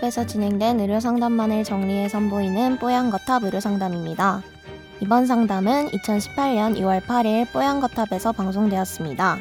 뽀얀거탑에서 0.00 0.26
진행된 0.26 0.80
의료 0.80 0.98
상담만을 0.98 1.62
정리해 1.62 2.08
선보이는 2.08 2.78
뽀얀거탑 2.78 3.44
의료 3.44 3.60
상담입니다. 3.60 4.42
이번 5.00 5.26
상담은 5.26 5.88
2018년 5.88 6.76
2월 6.78 7.00
8일 7.02 7.50
뽀얀거탑에서 7.52 8.32
방송되었습니다. 8.32 9.38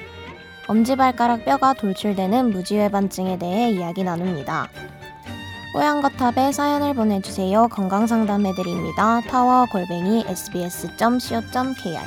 엄지발가락 0.67 1.45
뼈가 1.45 1.73
돌출되는 1.73 2.51
무지외반증에 2.51 3.39
대해 3.39 3.71
이야기 3.71 4.03
나눕니다. 4.03 4.67
뽀얀거탑에 5.73 6.51
사연을 6.51 6.93
보내주세요. 6.93 7.67
건강상담해드립니다. 7.69 9.21
타워 9.21 9.65
골뱅이 9.71 10.25
sbs.co.kr 10.27 11.99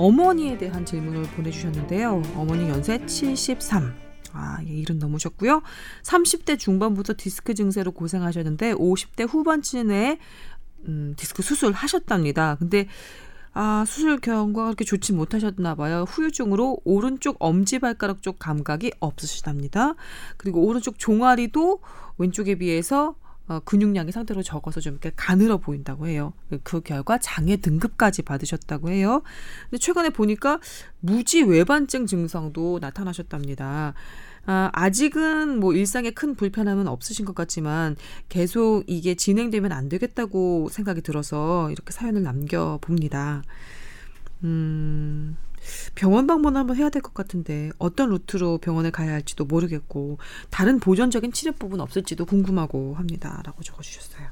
어머니에 0.00 0.56
대한 0.56 0.86
질문을 0.86 1.24
보내주셨는데요. 1.34 2.22
어머니 2.34 2.70
연세 2.70 3.04
73. 3.04 3.94
아, 4.32 4.58
예, 4.66 4.70
일은 4.70 4.98
넘으셨고요. 4.98 5.62
30대 6.04 6.58
중반부터 6.58 7.14
디스크 7.18 7.52
증세로 7.52 7.92
고생하셨는데 7.92 8.74
50대 8.74 9.28
후반쯤에 9.28 10.18
음, 10.88 11.14
디스크 11.18 11.42
수술 11.42 11.72
하셨답니다. 11.72 12.54
근데 12.54 12.86
아, 13.52 13.84
수술 13.86 14.18
결과가 14.20 14.68
그렇게 14.68 14.86
좋지 14.86 15.12
못하셨나 15.12 15.74
봐요. 15.74 16.06
후유증으로 16.08 16.80
오른쪽 16.84 17.36
엄지발가락 17.38 18.22
쪽 18.22 18.38
감각이 18.38 18.92
없으시답니다. 19.00 19.96
그리고 20.38 20.64
오른쪽 20.64 20.98
종아리도 20.98 21.80
왼쪽에 22.16 22.54
비해서 22.54 23.16
어, 23.50 23.58
근육량이 23.64 24.12
상대로 24.12 24.44
적어서 24.44 24.80
좀 24.80 24.92
이렇게 24.92 25.10
가늘어 25.16 25.56
보인다고 25.56 26.06
해요. 26.06 26.34
그 26.62 26.80
결과 26.82 27.18
장애 27.18 27.56
등급까지 27.56 28.22
받으셨다고 28.22 28.90
해요. 28.90 29.24
근데 29.64 29.78
최근에 29.78 30.10
보니까 30.10 30.60
무지 31.00 31.42
외반증 31.42 32.06
증상도 32.06 32.78
나타나셨답니다. 32.80 33.94
아, 34.46 34.70
아직은 34.72 35.58
뭐 35.58 35.74
일상에 35.74 36.12
큰 36.12 36.36
불편함은 36.36 36.86
없으신 36.86 37.24
것 37.24 37.34
같지만 37.34 37.96
계속 38.28 38.84
이게 38.86 39.16
진행되면 39.16 39.72
안 39.72 39.88
되겠다고 39.88 40.68
생각이 40.70 41.02
들어서 41.02 41.72
이렇게 41.72 41.90
사연을 41.90 42.22
남겨봅니다. 42.22 43.42
음, 44.44 45.36
병원 45.94 46.26
방문 46.26 46.56
한번 46.56 46.76
해야 46.76 46.88
될 46.90 47.02
것 47.02 47.14
같은데 47.14 47.70
어떤 47.78 48.10
루트로 48.10 48.58
병원에 48.58 48.90
가야 48.90 49.12
할지도 49.12 49.44
모르겠고 49.44 50.18
다른 50.50 50.80
보존적인 50.80 51.32
치료법은 51.32 51.80
없을지도 51.80 52.24
궁금하고 52.26 52.94
합니다라고 52.94 53.62
적어주셨어요. 53.62 54.28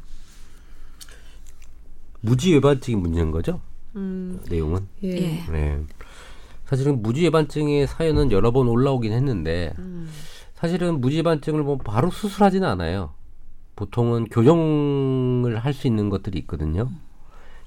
무지외반증이 2.20 2.96
문제인 2.96 3.30
거죠? 3.30 3.60
음, 3.96 4.40
내용은. 4.48 4.86
예. 5.02 5.44
네. 5.50 5.80
사실은 6.66 7.00
무지외반증의 7.02 7.86
사연은 7.86 8.30
여러 8.32 8.50
번 8.52 8.68
올라오긴 8.68 9.12
했는데 9.12 9.72
음, 9.78 10.10
사실은 10.54 11.00
무지외반증을 11.00 11.62
뭐 11.62 11.78
바로 11.78 12.10
수술하지는 12.10 12.68
않아요. 12.68 13.14
보통은 13.76 14.26
교정을 14.26 15.58
할 15.58 15.72
수 15.72 15.86
있는 15.86 16.10
것들이 16.10 16.38
있거든요. 16.40 16.90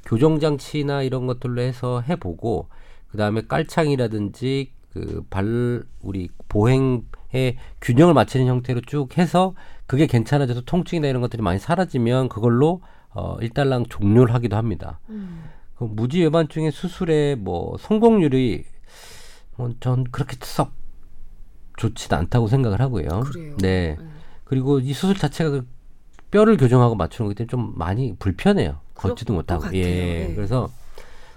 교정 0.06 0.40
장치나 0.40 1.04
이런 1.04 1.26
것들로 1.26 1.62
해서 1.62 2.02
해보고 2.02 2.68
그 3.12 3.18
다음에 3.18 3.42
깔창이라든지 3.48 4.72
그 4.94 5.24
발 5.30 5.84
우리 6.02 6.30
보행의 6.50 7.58
균형을 7.82 8.14
맞추는 8.14 8.48
형태로 8.48 8.82
쭉 8.82 9.18
해서 9.18 9.54
그게 9.88 10.06
괜찮아져서 10.06 10.62
통증이나 10.62 11.08
이런 11.08 11.22
것들이 11.22 11.42
많이 11.42 11.60
사라지면 11.60 12.30
그걸로 12.30 12.82
어 13.10 13.38
일단락 13.42 13.90
종료를 13.90 14.34
하기도 14.34 14.56
합니다. 14.58 15.00
음. 15.10 15.44
그 15.76 15.86
무지 15.86 16.22
외반증의 16.22 16.72
수술의 16.72 17.38
뭐 17.38 17.78
성공률이 17.80 18.66
뭐전 19.58 20.06
그렇게 20.12 20.38
썩 20.42 20.72
좋지는 21.78 22.20
않다고 22.20 22.48
생각을 22.48 22.80
하고요. 22.82 23.08
그래요. 23.22 23.56
네. 23.60 23.98
그리고 24.44 24.80
이 24.80 24.94
수술 24.94 25.16
자체가 25.18 25.50
그 25.50 25.68
뼈를 26.32 26.58
교정하고 26.58 26.96
맞추는 26.96 27.28
거기 27.30 27.36
때문에 27.36 27.50
좀 27.50 27.74
많이 27.78 28.16
불편해요. 28.18 28.80
걷지도 28.94 29.34
못하고. 29.34 29.74
예. 29.76 29.80
예. 30.30 30.34
그래서 30.36 30.70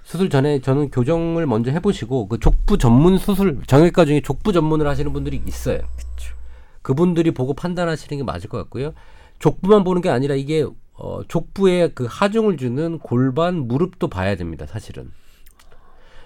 수술 0.04 0.28
전에 0.28 0.60
저는 0.60 0.90
교정을 0.90 1.46
먼저 1.46 1.70
해보시고 1.70 2.28
그 2.28 2.38
족부 2.38 2.78
전문 2.78 3.18
수술 3.18 3.62
정형외과 3.66 4.04
중에 4.04 4.20
족부 4.20 4.52
전문을 4.52 4.86
하시는 4.86 5.12
분들이 5.12 5.42
있어요. 5.46 5.80
그분들이 6.82 7.30
보고 7.30 7.54
판단하시는 7.54 8.18
게 8.18 8.22
맞을 8.22 8.50
것 8.50 8.58
같고요. 8.58 8.92
족부만 9.38 9.82
보는 9.82 10.02
게 10.02 10.10
아니라 10.10 10.34
이게 10.34 10.66
어, 10.92 11.22
족부에 11.26 11.88
그 11.94 12.06
하중을 12.08 12.58
주는 12.58 12.98
골반, 12.98 13.66
무릎도 13.66 14.08
봐야 14.08 14.36
됩니다. 14.36 14.66
사실은. 14.66 15.10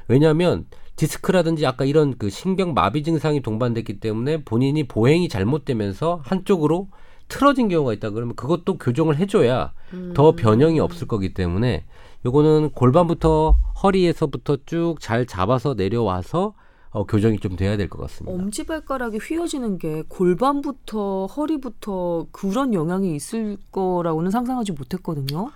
왜냐하면 0.09 0.67
디스크라든지 0.97 1.65
아까 1.65 1.85
이런 1.85 2.19
그 2.19 2.29
신경 2.29 2.75
마비 2.75 3.05
증상이 3.05 3.41
동반됐기 3.41 4.01
때문에 4.01 4.43
본인이 4.43 4.89
보행이 4.89 5.29
잘못되면서 5.29 6.21
한쪽으로 6.25 6.89
틀어진 7.29 7.69
경우가 7.69 7.93
있다 7.93 8.11
그러면 8.11 8.35
그것도 8.35 8.79
교정을 8.79 9.19
해줘야 9.19 9.73
더 10.15 10.33
변형이 10.33 10.81
없을 10.81 11.07
거기 11.07 11.35
때문에 11.35 11.85
요거는 12.25 12.71
골반부터 12.71 13.57
허리에서부터 13.83 14.59
쭉 14.67 14.97
잘 15.01 15.25
잡아서 15.27 15.75
내려와서 15.75 16.55
어, 16.91 17.05
교정이 17.05 17.39
좀 17.39 17.55
돼야 17.57 17.77
될 17.77 17.89
것 17.89 18.01
같습니다. 18.03 18.35
엄지발가락이 18.35 19.19
휘어지는 19.19 19.79
게 19.79 20.03
골반부터 20.09 21.27
허리부터 21.27 22.27
그런 22.33 22.75
영향이 22.75 23.15
있을 23.15 23.59
거라고는 23.71 24.31
상상하지 24.31 24.73
못했거든요. 24.73 25.51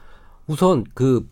우선 0.47 0.85
그 0.95 1.29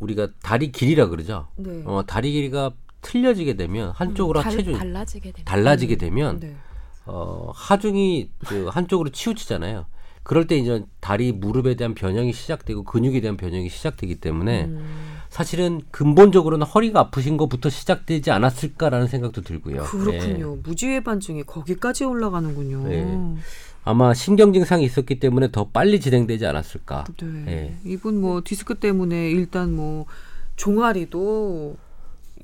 우리가 0.00 0.28
다리 0.42 0.70
길이라 0.72 1.08
그러죠. 1.08 1.48
네. 1.56 1.82
어, 1.86 2.02
다리 2.06 2.32
길이가 2.32 2.70
틀려지게 3.00 3.54
되면 3.54 3.90
한쪽으로 3.90 4.40
달, 4.42 4.52
체중 4.52 4.74
달라지게 4.74 5.32
되면 5.32 5.44
달라지게 5.44 5.96
되면 5.96 6.40
네. 6.40 6.56
어, 7.06 7.50
하중이 7.54 8.30
그 8.46 8.66
한쪽으로 8.66 9.10
치우치잖아요. 9.10 9.86
그럴 10.28 10.46
때 10.46 10.58
이제 10.58 10.84
다리 11.00 11.32
무릎에 11.32 11.74
대한 11.74 11.94
변형이 11.94 12.34
시작되고 12.34 12.84
근육에 12.84 13.22
대한 13.22 13.38
변형이 13.38 13.70
시작되기 13.70 14.16
때문에 14.16 14.66
음, 14.66 14.84
사실은 15.30 15.80
근본적으로는 15.90 16.66
허리가 16.66 17.00
아프신 17.00 17.38
것부터 17.38 17.70
시작되지 17.70 18.30
않았을까라는 18.30 19.06
생각도 19.06 19.40
들고요. 19.40 19.84
그렇군요. 19.84 20.56
예. 20.58 20.60
무지외반증이 20.62 21.44
거기까지 21.44 22.04
올라가는군요. 22.04 22.88
네. 22.88 23.36
아마 23.84 24.12
신경 24.12 24.52
증상이 24.52 24.84
있었기 24.84 25.18
때문에 25.18 25.50
더 25.50 25.68
빨리 25.68 25.98
진행되지 25.98 26.44
않았을까. 26.44 27.04
네. 27.22 27.44
예. 27.48 27.90
이분 27.90 28.20
뭐 28.20 28.42
디스크 28.44 28.74
때문에 28.74 29.30
일단 29.30 29.74
뭐 29.74 30.04
종아리도 30.56 31.78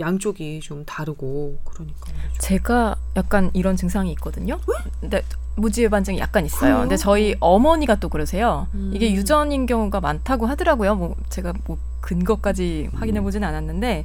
양쪽이 0.00 0.60
좀 0.60 0.84
다르고 0.84 1.60
그러니까. 1.64 2.10
제가 2.38 2.96
약간 3.16 3.50
이런 3.54 3.76
증상이 3.76 4.10
있거든요. 4.12 4.58
근데 5.00 5.22
무지외반증이 5.56 6.18
약간 6.18 6.44
있어요. 6.44 6.60
그래요? 6.60 6.78
근데 6.80 6.96
저희 6.96 7.36
어머니가 7.40 7.96
또 7.96 8.08
그러세요. 8.08 8.66
음. 8.74 8.90
이게 8.94 9.12
유전인 9.12 9.66
경우가 9.66 10.00
많다고 10.00 10.46
하더라고요. 10.46 10.96
뭐 10.96 11.16
제가 11.28 11.52
뭐 11.66 11.78
근거까지 12.00 12.90
확인해 12.94 13.20
보진 13.20 13.44
않았는데, 13.44 14.04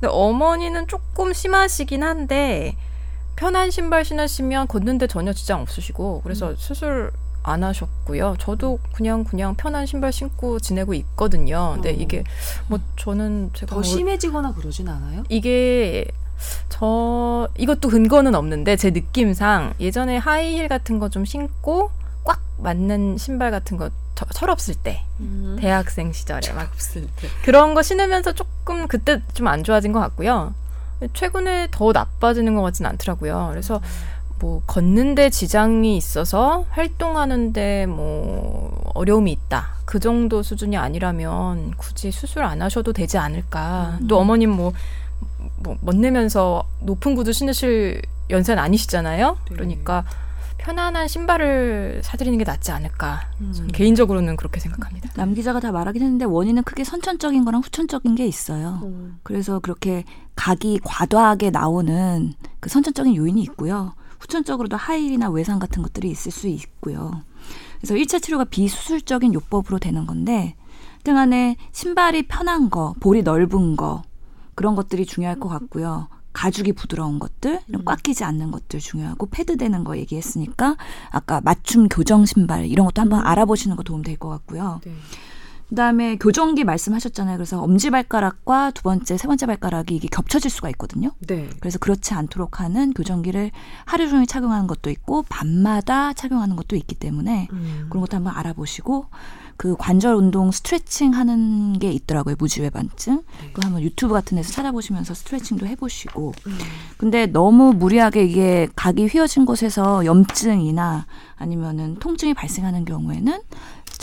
근데 0.00 0.12
어머니는 0.12 0.88
조금 0.88 1.32
심하시긴 1.32 2.02
한데 2.02 2.76
편한 3.36 3.70
신발 3.70 4.04
신으시면 4.04 4.66
걷는데 4.66 5.06
전혀 5.06 5.32
지장 5.32 5.60
없으시고 5.60 6.22
그래서 6.22 6.50
음. 6.50 6.56
수술 6.56 7.12
안 7.48 7.62
하셨고요. 7.64 8.36
저도 8.38 8.78
그냥 8.92 9.24
그냥 9.24 9.54
편한 9.54 9.86
신발 9.86 10.12
신고 10.12 10.58
지내고 10.58 10.94
있거든요. 10.94 11.72
근데 11.74 11.90
어. 11.90 11.92
이게 11.92 12.24
뭐 12.68 12.78
저는 12.96 13.50
제가 13.54 13.70
더뭐 13.70 13.82
심해지거나 13.82 14.52
그러진 14.54 14.88
않아요? 14.88 15.22
이게 15.28 16.04
저 16.68 17.48
이것도 17.56 17.88
근거는 17.88 18.34
없는데 18.34 18.76
제 18.76 18.90
느낌상 18.90 19.74
예전에 19.80 20.16
하이힐 20.18 20.68
같은 20.68 20.98
거 20.98 21.08
좀 21.08 21.24
신고 21.24 21.90
꽉 22.24 22.40
맞는 22.58 23.16
신발 23.18 23.50
같은 23.50 23.76
거 23.76 23.90
저- 24.14 24.26
철없을 24.26 24.74
때 24.74 25.02
음. 25.20 25.56
대학생 25.60 26.12
시절에 26.12 26.52
막 26.52 26.70
없을 26.72 27.06
때. 27.16 27.28
그런 27.44 27.74
거 27.74 27.82
신으면서 27.82 28.32
조금 28.32 28.88
그때 28.88 29.22
좀 29.34 29.46
안 29.46 29.62
좋아진 29.62 29.92
것 29.92 30.00
같고요. 30.00 30.52
최근에 31.12 31.68
더 31.70 31.92
나빠지는 31.92 32.54
것 32.56 32.62
같진 32.62 32.86
않더라고요. 32.86 33.48
그래서 33.50 33.80
뭐 34.38 34.62
걷는데 34.66 35.30
지장이 35.30 35.96
있어서 35.96 36.66
활동하는데 36.70 37.86
뭐 37.86 38.90
어려움이 38.94 39.32
있다. 39.32 39.74
그 39.84 39.98
정도 39.98 40.42
수준이 40.42 40.76
아니라면 40.76 41.72
굳이 41.76 42.10
수술 42.10 42.42
안 42.42 42.60
하셔도 42.60 42.92
되지 42.92 43.18
않을까. 43.18 43.98
또 44.08 44.18
어머님 44.18 44.50
뭐, 44.50 44.72
뭐 45.56 45.76
멋내면서 45.80 46.64
높은 46.80 47.14
구두 47.14 47.32
신으실 47.32 48.02
연세는 48.30 48.62
아니시잖아요. 48.62 49.38
네. 49.48 49.54
그러니까 49.54 50.04
편안한 50.58 51.06
신발을 51.06 52.00
사드리는 52.02 52.36
게 52.38 52.44
낫지 52.44 52.72
않을까. 52.72 53.30
음. 53.40 53.52
저는 53.52 53.68
개인적으로는 53.70 54.36
그렇게 54.36 54.58
생각합니다. 54.58 55.10
남 55.14 55.32
기자가 55.32 55.60
다 55.60 55.70
말하긴 55.70 56.02
했는데 56.02 56.24
원인은 56.24 56.64
크게 56.64 56.82
선천적인 56.82 57.44
거랑 57.44 57.60
후천적인 57.60 58.16
게 58.16 58.26
있어요. 58.26 58.80
음. 58.82 59.18
그래서 59.22 59.60
그렇게 59.60 60.04
각이 60.34 60.80
과도하게 60.82 61.50
나오는 61.50 62.34
그 62.58 62.68
선천적인 62.68 63.14
요인이 63.14 63.40
있고요. 63.42 63.94
후천적으로도 64.20 64.76
하일이나 64.76 65.30
외상 65.30 65.58
같은 65.58 65.82
것들이 65.82 66.10
있을 66.10 66.32
수 66.32 66.48
있고요. 66.48 67.22
그래서 67.80 67.94
1차 67.94 68.22
치료가 68.22 68.44
비수술적인 68.44 69.34
요법으로 69.34 69.78
되는 69.78 70.06
건데 70.06 70.56
등 71.04 71.16
안에 71.18 71.56
신발이 71.72 72.26
편한 72.26 72.68
거, 72.70 72.94
볼이 73.00 73.22
넓은 73.22 73.76
거 73.76 74.02
그런 74.54 74.74
것들이 74.74 75.06
중요할 75.06 75.38
것 75.38 75.48
같고요. 75.48 76.08
가죽이 76.32 76.72
부드러운 76.72 77.18
것들, 77.18 77.60
이런 77.66 77.84
꽉 77.86 78.02
끼지 78.02 78.22
않는 78.24 78.50
것들 78.50 78.78
중요하고 78.80 79.26
패드 79.30 79.56
되는 79.56 79.84
거 79.84 79.96
얘기했으니까 79.96 80.76
아까 81.10 81.40
맞춤 81.40 81.88
교정 81.88 82.26
신발 82.26 82.66
이런 82.66 82.84
것도 82.86 83.00
한번 83.00 83.24
알아보시는 83.24 83.74
거 83.76 83.82
도움 83.82 84.02
될 84.02 84.18
것 84.18 84.28
같고요. 84.28 84.80
네. 84.84 84.92
그다음에 85.68 86.16
교정기 86.16 86.64
말씀하셨잖아요. 86.64 87.36
그래서 87.36 87.60
엄지 87.60 87.90
발가락과 87.90 88.70
두 88.72 88.82
번째, 88.82 89.16
세 89.16 89.26
번째 89.26 89.46
발가락이 89.46 89.96
이게 89.96 90.08
겹쳐질 90.08 90.50
수가 90.50 90.68
있거든요. 90.70 91.10
네. 91.26 91.48
그래서 91.60 91.78
그렇지 91.78 92.14
않도록 92.14 92.60
하는 92.60 92.92
교정기를 92.92 93.50
하루 93.84 94.08
종일 94.08 94.26
착용하는 94.26 94.66
것도 94.66 94.90
있고 94.90 95.24
밤마다 95.28 96.12
착용하는 96.12 96.56
것도 96.56 96.76
있기 96.76 96.94
때문에 96.94 97.48
음. 97.52 97.86
그런 97.88 98.00
것도 98.00 98.16
한번 98.16 98.34
알아보시고 98.36 99.06
그 99.56 99.74
관절 99.78 100.14
운동 100.14 100.50
스트레칭 100.50 101.14
하는 101.14 101.78
게 101.78 101.90
있더라고요 101.90 102.36
무지외반증 102.38 103.22
그거 103.52 103.66
한번 103.66 103.82
유튜브 103.82 104.12
같은 104.12 104.36
데서 104.36 104.52
찾아보시면서 104.52 105.14
스트레칭도 105.14 105.66
해보시고 105.66 106.34
음. 106.46 106.58
근데 106.98 107.26
너무 107.26 107.72
무리하게 107.72 108.24
이게 108.24 108.68
각이 108.76 109.06
휘어진 109.06 109.46
곳에서 109.46 110.04
염증이나 110.04 111.06
아니면은 111.36 111.96
통증이 111.96 112.34
발생하는 112.34 112.84
경우에는 112.84 113.40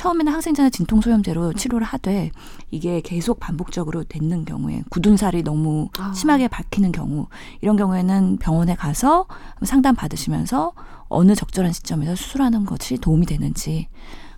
처음에는 0.03 0.33
항생제나 0.33 0.69
진통소염제로 0.69 1.53
치료를 1.53 1.87
하되 1.87 2.31
이게 2.71 2.99
계속 2.99 3.39
반복적으로 3.39 4.03
되는 4.03 4.43
경우에 4.43 4.83
굳은 4.89 5.15
살이 5.15 5.43
너무 5.43 5.87
아. 5.97 6.11
심하게 6.11 6.49
박히는 6.49 6.91
경우 6.91 7.27
이런 7.61 7.77
경우에는 7.77 8.35
병원에 8.37 8.75
가서 8.75 9.27
상담 9.63 9.95
받으시면서 9.95 10.73
어느 11.07 11.35
적절한 11.35 11.71
시점에서 11.71 12.15
수술하는 12.15 12.65
것이 12.65 12.97
도움이 12.97 13.25
되는지 13.25 13.87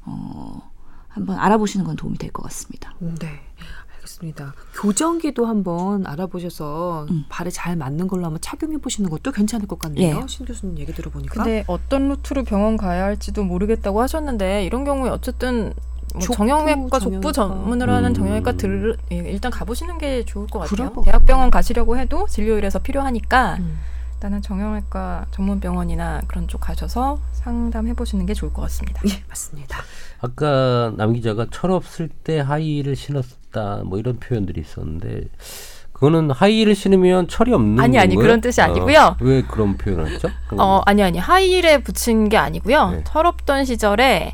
어 0.03 0.61
한번 1.07 1.39
알아보시는 1.39 1.83
건 1.83 1.95
도움이 1.95 2.19
될 2.19 2.31
것 2.31 2.43
같습니다. 2.43 2.93
네. 2.99 3.27
알겠습니다. 4.05 4.53
교정기도 4.73 5.45
한번 5.45 6.05
알아보셔서 6.05 7.07
음. 7.09 7.25
발에 7.29 7.49
잘 7.49 7.75
맞는 7.75 8.07
걸로 8.07 8.25
한번 8.25 8.39
착용해 8.41 8.77
보시는 8.77 9.09
것도 9.09 9.31
괜찮을 9.31 9.67
것 9.67 9.79
같네요. 9.79 10.21
예. 10.23 10.27
신 10.27 10.45
교수님 10.45 10.77
얘기 10.79 10.93
들어보니까. 10.93 11.43
근데 11.43 11.63
어떤 11.67 12.09
루트로 12.09 12.43
병원 12.43 12.77
가야 12.77 13.03
할지도 13.03 13.43
모르겠다고 13.43 14.01
하셨는데 14.01 14.65
이런 14.65 14.85
경우에 14.85 15.09
어쨌든 15.09 15.73
뭐 16.13 16.21
족부 16.21 16.35
정형외과, 16.35 16.99
정형외과. 16.99 16.99
족부 16.99 17.31
전문으로 17.33 17.91
하는 17.91 18.11
음. 18.11 18.13
정형외과 18.13 18.53
들 18.53 18.95
예, 19.11 19.17
일단 19.17 19.51
가보시는 19.51 19.97
게 19.97 20.23
좋을 20.23 20.47
것 20.47 20.59
같아요. 20.59 20.93
대학병원 21.03 21.51
가시려고 21.51 21.97
해도 21.97 22.27
진료일에서 22.29 22.79
필요하니까 22.79 23.57
음. 23.59 23.79
일단은 24.15 24.41
정형외과 24.41 25.25
전문 25.31 25.59
병원이나 25.59 26.21
그런 26.27 26.47
쪽 26.47 26.61
가셔서 26.61 27.19
상담해 27.33 27.93
보시는 27.93 28.25
게 28.25 28.33
좋을 28.33 28.53
것 28.53 28.61
같습니다. 28.63 29.01
예, 29.07 29.23
맞습니다. 29.27 29.79
아까 30.21 30.93
남 30.95 31.13
기자가 31.13 31.47
철없을 31.51 32.07
때 32.09 32.39
하이힐을 32.39 32.95
신었다 32.95 33.81
뭐 33.85 33.99
이런 33.99 34.17
표현들이 34.19 34.61
있었는데 34.61 35.25
그거는 35.91 36.31
하이힐을 36.31 36.75
신으면 36.75 37.27
철이 37.27 37.53
없는 37.53 37.79
아니, 37.81 37.97
아니, 37.99 38.15
건가요? 38.15 38.27
그런 38.27 38.41
뜻이 38.41 38.61
어, 38.61 38.65
아니고요. 38.65 39.17
왜 39.19 39.41
그런 39.43 39.77
표현을 39.77 40.07
했죠? 40.11 40.29
어 40.57 40.81
아니 40.85 41.03
아니 41.03 41.19
하이힐에 41.19 41.83
붙인 41.83 42.29
게 42.29 42.37
아니고요. 42.37 42.89
네. 42.91 43.03
철없던 43.05 43.65
시절에 43.65 44.33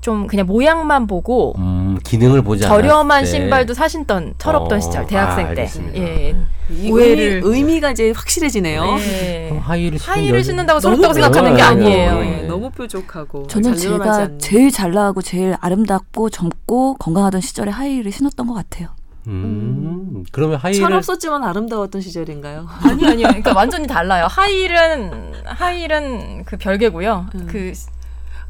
좀 0.00 0.26
그냥 0.26 0.46
모양만 0.46 1.06
보고 1.06 1.54
음, 1.58 1.81
기능을 1.98 2.42
보지 2.42 2.62
저렴한 2.62 3.18
않았을 3.18 3.32
때. 3.32 3.38
신발도 3.40 3.74
사신던 3.74 4.34
철없던 4.38 4.78
어, 4.78 4.80
시절 4.80 5.06
대학생 5.06 5.46
아, 5.48 5.54
때. 5.54 5.68
예. 5.96 6.36
이 6.70 6.90
오해를- 6.90 7.42
의미, 7.44 7.56
의미 7.56 7.80
가 7.80 7.90
이제 7.90 8.12
확실해지네요. 8.12 8.96
예. 8.98 9.46
그럼 9.50 9.62
하이힐을 9.62 9.98
신는 9.98 10.14
하이힐을 10.16 10.44
신는다고 10.44 10.80
서럽다고 10.80 11.12
생각하는 11.14 11.56
게 11.56 11.62
아니에요. 11.62 12.18
예. 12.20 12.24
네, 12.24 12.42
너무 12.46 12.70
뾰족하고 12.70 13.46
저는 13.46 13.76
제가 13.76 14.14
않는. 14.16 14.38
제일 14.38 14.70
잘 14.70 14.92
나가고 14.92 15.22
제일 15.22 15.56
아름답고 15.60 16.30
젊고 16.30 16.94
건강하던 16.94 17.40
시절에 17.40 17.70
하이힐을 17.70 18.10
신었던 18.12 18.46
것 18.46 18.54
같아요. 18.54 18.88
음, 19.28 20.24
그러면 20.32 20.58
하이힐을 20.58 20.88
철없었지만 20.88 21.44
아름다웠던 21.44 22.00
시절인가요? 22.00 22.66
아니 22.82 23.06
아니요. 23.06 23.26
그러니까 23.28 23.52
완전히 23.54 23.86
달라요. 23.86 24.26
하이힐은 24.28 25.32
하이힐은 25.44 26.44
그 26.44 26.56
별개고요. 26.56 27.26
음. 27.34 27.46
그 27.50 27.72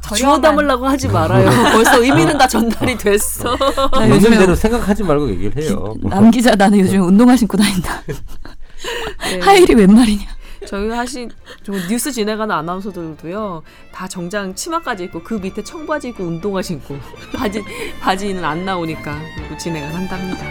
주워 0.03 0.35
저렴한 0.35 0.41
담으려고 0.41 0.85
하지 0.87 1.07
말아요. 1.07 1.49
벌써 1.71 2.01
의미는 2.01 2.37
다 2.37 2.47
전달이 2.47 2.97
됐어. 2.97 3.55
나 3.91 4.03
있는 4.03 4.17
요즘에 4.17 4.37
대로 4.37 4.53
생각하지 4.55 5.03
말고 5.03 5.29
얘기를 5.29 5.63
해요. 5.63 5.95
남 6.01 6.29
기자 6.29 6.55
나는 6.55 6.79
요즘 6.79 7.01
운동화 7.01 7.35
신고 7.37 7.57
다닌다. 7.57 8.01
네. 9.23 9.39
하이힐이 9.39 9.79
웬 9.79 9.93
말이냐? 9.93 10.25
저희 10.67 10.89
하신 10.89 11.29
저 11.63 11.73
뉴스 11.89 12.11
진행하는 12.11 12.55
아나운서들도요 12.55 13.63
다 13.93 14.07
정장 14.07 14.55
치마까지 14.55 15.05
입고 15.05 15.23
그 15.23 15.35
밑에 15.35 15.63
청바지 15.63 16.09
입고 16.09 16.23
운동화 16.23 16.61
신고 16.61 16.97
바지 17.35 17.63
바지는 17.99 18.43
안 18.43 18.65
나오니까 18.65 19.19
진행을 19.57 19.93
한답니다. 19.93 20.45